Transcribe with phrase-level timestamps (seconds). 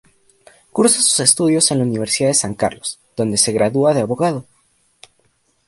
[0.71, 4.47] Cursa sus estudios en la Universidad de San Carlos, donde se gradúa de abogado.